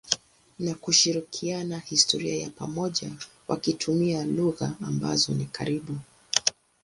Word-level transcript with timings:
na 0.59 0.73
kushirikiana 0.75 1.79
historia 1.79 2.35
ya 2.37 2.49
pamoja 2.49 3.11
wakitumia 3.47 4.23
lugha 4.23 4.73
ambazo 4.87 5.33
ni 5.33 5.45
karibu. 5.45 5.95